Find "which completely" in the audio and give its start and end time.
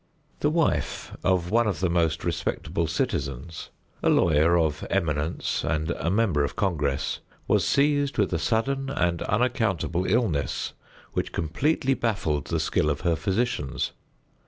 11.13-11.93